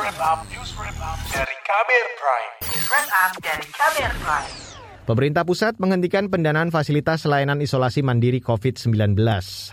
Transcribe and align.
up, 0.00 0.40
news 0.48 0.72
wrap 0.80 0.96
up 1.04 1.20
dari 1.28 1.56
Kamer 1.68 2.06
Prime. 2.16 2.52
News 2.64 3.08
up 3.12 3.32
dari 3.44 3.66
Kamer 3.68 4.12
Prime. 4.24 4.52
Pemerintah 5.04 5.44
pusat 5.44 5.76
menghentikan 5.76 6.32
pendanaan 6.32 6.72
fasilitas 6.72 7.28
layanan 7.28 7.60
isolasi 7.60 8.00
mandiri 8.00 8.40
COVID-19. 8.40 9.20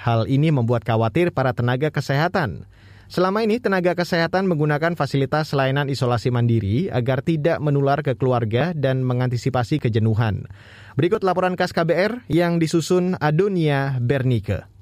Hal 0.03 0.27
ini 0.27 0.51
membuat 0.51 0.83
khawatir 0.83 1.31
para 1.31 1.55
tenaga 1.55 1.87
kesehatan. 1.93 2.67
Selama 3.07 3.47
ini 3.47 3.63
tenaga 3.63 3.95
kesehatan 3.95 4.45
menggunakan 4.51 4.99
fasilitas 4.99 5.55
layanan 5.55 5.87
isolasi 5.87 6.35
mandiri 6.35 6.91
agar 6.91 7.23
tidak 7.23 7.63
menular 7.63 8.03
ke 8.03 8.13
keluarga 8.19 8.75
dan 8.75 9.07
mengantisipasi 9.07 9.79
kejenuhan. 9.79 10.51
Berikut 10.99 11.23
laporan 11.23 11.55
khas 11.55 11.71
KBR 11.71 12.27
yang 12.27 12.59
disusun 12.59 13.15
Adonia 13.23 13.97
Bernike. 14.03 14.78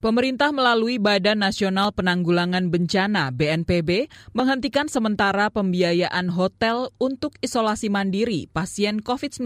Pemerintah 0.00 0.48
melalui 0.48 0.96
Badan 0.96 1.44
Nasional 1.44 1.92
Penanggulangan 1.92 2.72
Bencana 2.72 3.28
BNPB 3.36 4.08
menghentikan 4.32 4.88
sementara 4.88 5.52
pembiayaan 5.52 6.32
hotel 6.32 6.88
untuk 6.96 7.36
isolasi 7.44 7.92
mandiri 7.92 8.48
pasien 8.48 9.04
COVID-19 9.04 9.44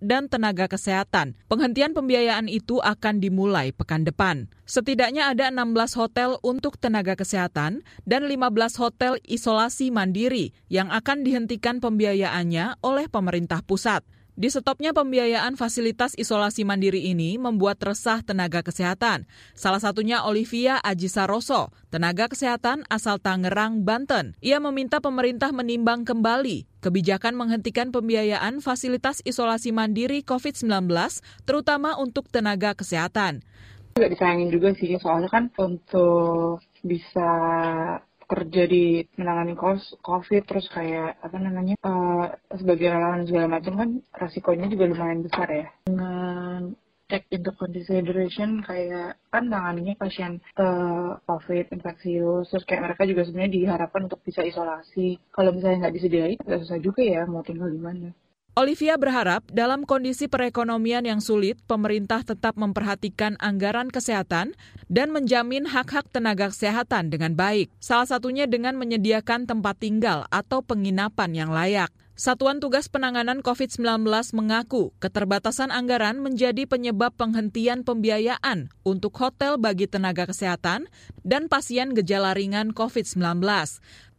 dan 0.00 0.32
tenaga 0.32 0.72
kesehatan. 0.72 1.36
Penghentian 1.44 1.92
pembiayaan 1.92 2.48
itu 2.48 2.80
akan 2.80 3.20
dimulai 3.20 3.76
pekan 3.76 4.08
depan. 4.08 4.48
Setidaknya 4.64 5.28
ada 5.28 5.52
16 5.52 6.00
hotel 6.00 6.40
untuk 6.40 6.80
tenaga 6.80 7.12
kesehatan 7.12 7.84
dan 8.08 8.22
15 8.24 8.48
hotel 8.80 9.20
isolasi 9.28 9.92
mandiri 9.92 10.56
yang 10.72 10.88
akan 10.88 11.20
dihentikan 11.20 11.84
pembiayaannya 11.84 12.80
oleh 12.80 13.12
pemerintah 13.12 13.60
pusat. 13.60 14.00
Di 14.32 14.48
stopnya 14.48 14.96
pembiayaan 14.96 15.60
fasilitas 15.60 16.16
isolasi 16.16 16.64
mandiri 16.64 17.04
ini 17.04 17.36
membuat 17.36 17.76
resah 17.84 18.24
tenaga 18.24 18.64
kesehatan. 18.64 19.28
Salah 19.52 19.76
satunya 19.76 20.24
Olivia 20.24 20.80
Ajisaroso, 20.80 21.68
tenaga 21.92 22.32
kesehatan 22.32 22.88
asal 22.88 23.20
Tangerang, 23.20 23.84
Banten. 23.84 24.32
Ia 24.40 24.56
meminta 24.56 25.04
pemerintah 25.04 25.52
menimbang 25.52 26.08
kembali 26.08 26.64
kebijakan 26.80 27.36
menghentikan 27.36 27.92
pembiayaan 27.92 28.64
fasilitas 28.64 29.20
isolasi 29.28 29.68
mandiri 29.70 30.24
COVID-19, 30.24 30.88
terutama 31.44 32.00
untuk 32.00 32.32
tenaga 32.32 32.72
kesehatan. 32.72 33.44
Juga 33.92 34.08
disayangin 34.08 34.48
juga 34.48 34.72
sih, 34.72 34.96
soalnya 34.96 35.28
kan 35.28 35.52
untuk 35.60 36.64
bisa 36.80 37.30
kerja 38.32 38.62
di 38.64 39.04
menangani 39.20 39.52
COVID 40.00 40.42
terus 40.48 40.66
kayak 40.72 41.20
apa 41.20 41.36
namanya 41.36 41.76
uh, 41.84 42.32
sebagai 42.56 42.88
relawan 42.88 43.28
segala 43.28 43.60
macam 43.60 43.72
kan 43.76 43.90
resikonya 44.16 44.72
juga 44.72 44.88
lumayan 44.88 45.20
besar 45.20 45.48
ya. 45.52 45.68
Dengan 45.84 46.72
take 47.12 47.28
into 47.28 47.52
consideration 47.52 48.64
kayak 48.64 49.20
kan 49.28 49.44
tangannya 49.52 49.92
pasien 50.00 50.40
uh, 50.56 51.20
COVID 51.28 51.68
infeksius 51.76 52.48
terus 52.48 52.64
kayak 52.64 52.88
mereka 52.88 53.04
juga 53.04 53.28
sebenarnya 53.28 53.52
diharapkan 53.52 54.08
untuk 54.08 54.24
bisa 54.24 54.40
isolasi. 54.40 55.20
Kalau 55.28 55.52
misalnya 55.52 55.86
nggak 55.86 55.96
disediain 56.00 56.40
nggak 56.40 56.60
susah 56.64 56.80
juga 56.80 57.04
ya 57.04 57.28
mau 57.28 57.44
tinggal 57.44 57.68
di 57.68 57.80
mana 57.84 58.08
Olivia 58.52 59.00
berharap 59.00 59.48
dalam 59.48 59.88
kondisi 59.88 60.28
perekonomian 60.28 61.08
yang 61.08 61.24
sulit, 61.24 61.56
pemerintah 61.64 62.20
tetap 62.20 62.52
memperhatikan 62.60 63.40
anggaran 63.40 63.88
kesehatan 63.88 64.52
dan 64.92 65.08
menjamin 65.08 65.64
hak-hak 65.64 66.04
tenaga 66.12 66.52
kesehatan 66.52 67.08
dengan 67.08 67.32
baik, 67.32 67.72
salah 67.80 68.04
satunya 68.04 68.44
dengan 68.44 68.76
menyediakan 68.76 69.48
tempat 69.48 69.80
tinggal 69.80 70.28
atau 70.28 70.60
penginapan 70.60 71.32
yang 71.32 71.48
layak. 71.48 71.88
Satuan 72.12 72.60
Tugas 72.60 72.92
Penanganan 72.92 73.40
COVID-19 73.40 74.04
mengaku 74.36 74.92
keterbatasan 75.00 75.72
anggaran 75.72 76.20
menjadi 76.20 76.68
penyebab 76.68 77.16
penghentian 77.16 77.88
pembiayaan 77.88 78.68
untuk 78.84 79.16
hotel 79.16 79.56
bagi 79.56 79.88
tenaga 79.88 80.28
kesehatan 80.28 80.92
dan 81.24 81.48
pasien 81.48 81.96
gejala 81.96 82.36
ringan 82.36 82.76
COVID-19. 82.76 83.40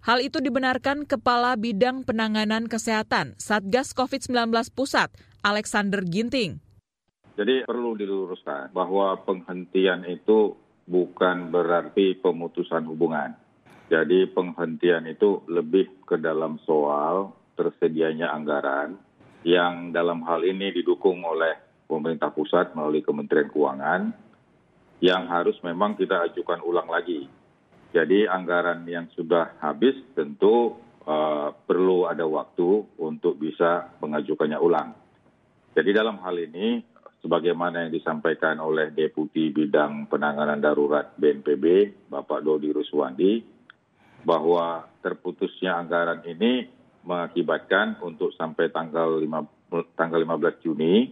Hal 0.10 0.20
itu 0.26 0.42
dibenarkan 0.42 1.06
Kepala 1.06 1.54
Bidang 1.54 2.02
Penanganan 2.02 2.66
Kesehatan 2.66 3.38
Satgas 3.38 3.94
COVID-19 3.94 4.74
Pusat, 4.74 5.14
Alexander 5.46 6.02
Ginting. 6.02 6.58
Jadi 7.38 7.62
perlu 7.70 7.94
diluruskan 7.94 8.74
bahwa 8.74 9.22
penghentian 9.22 10.02
itu 10.10 10.58
bukan 10.90 11.54
berarti 11.54 12.18
pemutusan 12.18 12.90
hubungan. 12.90 13.38
Jadi 13.94 14.26
penghentian 14.34 15.06
itu 15.06 15.46
lebih 15.46 15.94
ke 16.10 16.18
dalam 16.18 16.58
soal 16.66 17.43
tersedianya 17.54 18.34
anggaran 18.34 18.98
yang 19.44 19.92
dalam 19.92 20.24
hal 20.26 20.42
ini 20.44 20.72
didukung 20.72 21.22
oleh 21.24 21.86
pemerintah 21.86 22.32
pusat 22.32 22.74
melalui 22.74 23.04
Kementerian 23.04 23.52
Keuangan 23.52 24.02
yang 25.04 25.28
harus 25.28 25.60
memang 25.62 26.00
kita 26.00 26.32
ajukan 26.32 26.64
ulang 26.64 26.88
lagi 26.88 27.28
jadi 27.94 28.26
anggaran 28.26 28.82
yang 28.90 29.06
sudah 29.14 29.54
habis 29.62 29.94
tentu 30.18 30.74
uh, 31.06 31.54
perlu 31.54 32.10
ada 32.10 32.26
waktu 32.26 32.90
untuk 32.98 33.38
bisa 33.38 33.94
mengajukannya 34.02 34.58
ulang. 34.58 34.98
Jadi 35.78 35.94
dalam 35.94 36.18
hal 36.26 36.34
ini, 36.42 36.82
sebagaimana 37.22 37.86
yang 37.86 37.94
disampaikan 37.94 38.58
oleh 38.58 38.90
Deputi 38.90 39.54
Bidang 39.54 40.10
Penanganan 40.10 40.58
Darurat 40.58 41.14
BNPB, 41.22 41.94
Bapak 42.10 42.42
Dodi 42.42 42.74
Ruswandi, 42.74 43.46
bahwa 44.26 44.90
terputusnya 45.06 45.78
anggaran 45.78 46.26
ini 46.26 46.66
mengakibatkan 47.04 48.00
untuk 48.00 48.32
sampai 48.36 48.72
tanggal 48.72 49.20
5, 49.20 49.96
tanggal 50.00 50.20
15 50.24 50.64
Juni, 50.64 51.12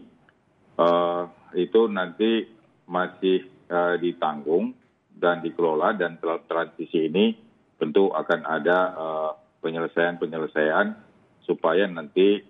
uh, 0.79 1.27
itu 1.55 1.81
nanti 1.91 2.47
masih 2.87 3.47
uh, 3.67 3.95
ditanggung 3.99 4.71
dan 5.11 5.43
dikelola 5.43 5.93
dan 5.93 6.17
transisi 6.47 7.11
ini 7.11 7.35
tentu 7.77 8.09
akan 8.09 8.41
ada 8.47 8.77
uh, 8.95 9.31
penyelesaian-penyelesaian 9.61 10.97
supaya 11.45 11.85
nanti 11.85 12.49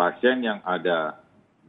pasien 0.00 0.40
yang 0.40 0.64
ada 0.64 1.20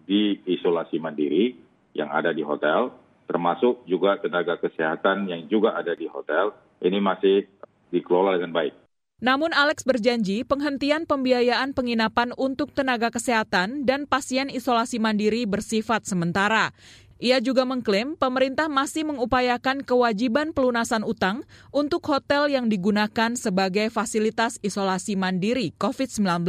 di 0.07 0.39
isolasi 0.47 1.03
mandiri 1.03 1.51
yang 1.91 2.07
ada 2.15 2.31
di 2.31 2.39
hotel 2.39 2.95
termasuk 3.27 3.83
juga 3.87 4.19
tenaga 4.19 4.55
kesehatan 4.59 5.27
yang 5.27 5.47
juga 5.51 5.75
ada 5.75 5.95
di 5.95 6.07
hotel 6.07 6.55
ini 6.83 6.99
masih 6.99 7.47
dikelola 7.91 8.35
dengan 8.35 8.55
baik. 8.55 8.82
Namun 9.23 9.55
Alex 9.55 9.87
berjanji 9.87 10.43
penghentian 10.43 11.07
pembiayaan 11.07 11.71
penginapan 11.71 12.35
untuk 12.35 12.75
tenaga 12.75 13.07
kesehatan 13.07 13.87
dan 13.87 14.03
pasien 14.03 14.51
isolasi 14.51 14.99
mandiri 14.99 15.47
bersifat 15.47 16.03
sementara. 16.03 16.75
Ia 17.23 17.39
juga 17.39 17.63
mengklaim 17.63 18.19
pemerintah 18.19 18.67
masih 18.67 19.07
mengupayakan 19.07 19.87
kewajiban 19.87 20.51
pelunasan 20.51 21.07
utang 21.07 21.47
untuk 21.71 22.03
hotel 22.03 22.51
yang 22.51 22.67
digunakan 22.67 23.31
sebagai 23.39 23.87
fasilitas 23.87 24.59
isolasi 24.59 25.15
mandiri 25.15 25.71
COVID-19. 25.79 26.43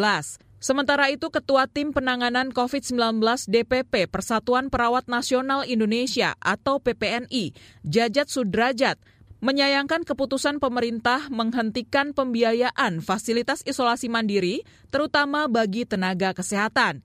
Sementara 0.58 1.14
itu, 1.14 1.30
Ketua 1.30 1.70
Tim 1.70 1.94
Penanganan 1.94 2.50
COVID-19 2.50 3.22
DPP 3.54 4.10
Persatuan 4.10 4.66
Perawat 4.66 5.06
Nasional 5.06 5.62
Indonesia 5.62 6.34
atau 6.42 6.82
PPNI, 6.82 7.54
Jajat 7.86 8.26
Sudrajat, 8.26 8.98
menyayangkan 9.44 10.08
keputusan 10.08 10.56
pemerintah 10.56 11.28
menghentikan 11.28 12.16
pembiayaan 12.16 13.04
fasilitas 13.04 13.60
isolasi 13.68 14.08
mandiri, 14.08 14.64
terutama 14.88 15.44
bagi 15.52 15.84
tenaga 15.84 16.32
kesehatan. 16.32 17.04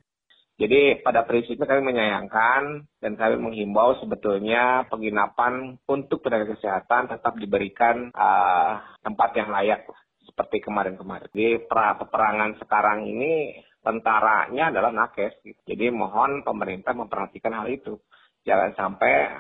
Jadi 0.60 1.04
pada 1.04 1.24
prinsipnya 1.24 1.68
kami 1.68 1.92
menyayangkan 1.92 2.84
dan 3.00 3.16
kami 3.16 3.40
menghimbau 3.40 3.96
sebetulnya 4.00 4.88
penginapan 4.92 5.80
untuk 5.88 6.20
tenaga 6.24 6.56
kesehatan 6.56 7.12
tetap 7.12 7.36
diberikan 7.40 8.12
uh, 8.12 8.84
tempat 9.04 9.40
yang 9.40 9.52
layak 9.56 9.88
seperti 10.28 10.64
kemarin-kemarin. 10.64 11.32
Di 11.32 11.64
peperangan 11.64 12.60
sekarang 12.60 13.08
ini 13.08 13.56
tentaranya 13.80 14.72
adalah 14.72 14.92
nakes. 14.92 15.40
Jadi 15.64 15.92
mohon 15.96 16.44
pemerintah 16.44 16.92
memperhatikan 16.92 17.56
hal 17.56 17.68
itu. 17.72 17.96
Jangan 18.44 18.76
sampai 18.76 19.32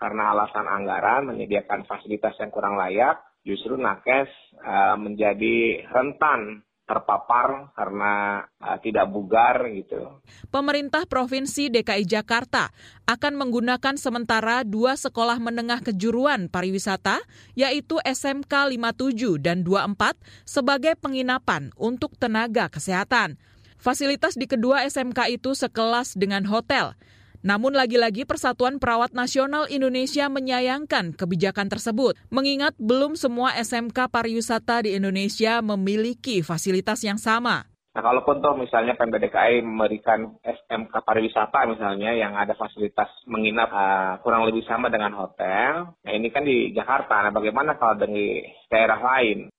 karena 0.00 0.32
alasan 0.32 0.64
anggaran 0.64 1.28
menyediakan 1.28 1.84
fasilitas 1.84 2.32
yang 2.40 2.48
kurang 2.48 2.80
layak, 2.80 3.20
justru 3.44 3.76
nakes 3.76 4.32
uh, 4.64 4.96
menjadi 4.96 5.84
rentan 5.92 6.64
terpapar 6.90 7.70
karena 7.78 8.42
uh, 8.58 8.74
tidak 8.82 9.06
bugar 9.14 9.62
gitu. 9.70 10.18
Pemerintah 10.50 11.06
Provinsi 11.06 11.70
DKI 11.70 12.02
Jakarta 12.02 12.74
akan 13.06 13.38
menggunakan 13.38 13.94
sementara 13.94 14.66
dua 14.66 14.98
sekolah 14.98 15.38
menengah 15.38 15.86
kejuruan 15.86 16.50
pariwisata 16.50 17.22
yaitu 17.54 18.02
SMK 18.02 18.74
57 18.74 19.38
dan 19.38 19.62
24 19.62 20.18
sebagai 20.42 20.98
penginapan 20.98 21.70
untuk 21.78 22.18
tenaga 22.18 22.66
kesehatan. 22.66 23.38
Fasilitas 23.78 24.34
di 24.34 24.50
kedua 24.50 24.82
SMK 24.82 25.40
itu 25.40 25.54
sekelas 25.54 26.18
dengan 26.18 26.42
hotel. 26.50 26.98
Namun 27.40 27.72
lagi-lagi 27.72 28.28
Persatuan 28.28 28.76
Perawat 28.76 29.16
Nasional 29.16 29.64
Indonesia 29.72 30.28
menyayangkan 30.28 31.16
kebijakan 31.16 31.72
tersebut, 31.72 32.12
mengingat 32.28 32.76
belum 32.76 33.16
semua 33.16 33.56
SMK 33.56 34.12
pariwisata 34.12 34.84
di 34.84 34.92
Indonesia 34.92 35.64
memiliki 35.64 36.44
fasilitas 36.44 37.00
yang 37.00 37.16
sama. 37.16 37.64
Nah, 37.90 38.06
kalaupun 38.06 38.38
toh 38.38 38.54
misalnya 38.54 38.94
Pemda 38.94 39.18
DKI 39.18 39.66
memberikan 39.66 40.38
SMK 40.46 40.94
pariwisata 40.94 41.66
misalnya 41.66 42.14
yang 42.14 42.38
ada 42.38 42.54
fasilitas 42.54 43.10
menginap 43.26 43.66
uh, 43.72 44.22
kurang 44.22 44.46
lebih 44.46 44.62
sama 44.62 44.86
dengan 44.92 45.10
hotel, 45.16 45.96
nah 45.98 46.12
ini 46.14 46.30
kan 46.30 46.46
di 46.46 46.70
Jakarta. 46.70 47.24
Nah, 47.24 47.32
bagaimana 47.34 47.74
kalau 47.80 47.98
di 48.04 48.46
daerah 48.70 49.00
lain? 49.00 49.50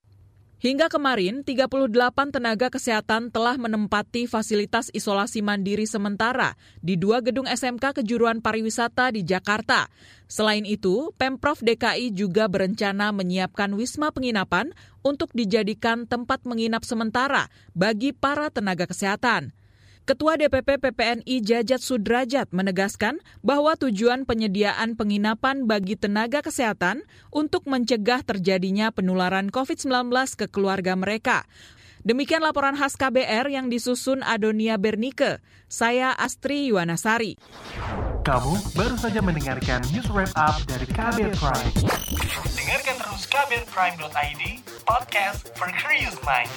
Hingga 0.62 0.86
kemarin, 0.94 1.42
38 1.42 1.90
tenaga 2.30 2.70
kesehatan 2.70 3.34
telah 3.34 3.58
menempati 3.58 4.30
fasilitas 4.30 4.94
isolasi 4.94 5.42
mandiri 5.42 5.90
sementara 5.90 6.54
di 6.78 6.94
dua 6.94 7.18
gedung 7.18 7.50
SMK 7.50 7.98
Kejuruan 7.98 8.38
Pariwisata 8.38 9.10
di 9.10 9.26
Jakarta. 9.26 9.90
Selain 10.30 10.62
itu, 10.62 11.10
Pemprov 11.18 11.58
DKI 11.66 12.14
juga 12.14 12.46
berencana 12.46 13.10
menyiapkan 13.10 13.74
wisma 13.74 14.14
penginapan 14.14 14.70
untuk 15.02 15.34
dijadikan 15.34 16.06
tempat 16.06 16.46
menginap 16.46 16.86
sementara 16.86 17.50
bagi 17.74 18.14
para 18.14 18.46
tenaga 18.46 18.86
kesehatan. 18.86 19.50
Ketua 20.02 20.34
DPP 20.34 20.82
PPNI 20.82 21.46
Jajat 21.46 21.78
Sudrajat 21.78 22.50
menegaskan 22.50 23.22
bahwa 23.38 23.78
tujuan 23.78 24.26
penyediaan 24.26 24.98
penginapan 24.98 25.70
bagi 25.70 25.94
tenaga 25.94 26.42
kesehatan 26.42 27.06
untuk 27.30 27.70
mencegah 27.70 28.26
terjadinya 28.26 28.90
penularan 28.90 29.46
COVID-19 29.54 30.10
ke 30.34 30.46
keluarga 30.50 30.98
mereka. 30.98 31.46
Demikian 32.02 32.42
laporan 32.42 32.74
khas 32.74 32.98
KBR 32.98 33.46
yang 33.54 33.70
disusun 33.70 34.26
Adonia 34.26 34.74
Bernike. 34.74 35.38
Saya 35.70 36.10
Astri 36.18 36.66
Yuwanasari. 36.74 37.38
Kamu 38.26 38.74
baru 38.74 38.98
saja 38.98 39.22
mendengarkan 39.22 39.86
news 39.94 40.10
wrap 40.10 40.34
up 40.34 40.58
dari 40.66 40.86
KBR 40.90 41.30
Prime. 41.38 41.74
Dengarkan 42.58 42.96
terus 43.06 43.22
kbrprime.id, 43.30 44.42
podcast 44.82 45.46
for 45.54 45.70
curious 45.78 46.18
mind. 46.26 46.50